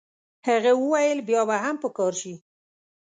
هغه 0.47 0.71
وویل 0.83 1.19
بیا 1.29 1.41
به 1.49 1.55
هم 1.63 1.75
په 1.83 1.89
کار 1.97 2.13
شي. 2.21 2.33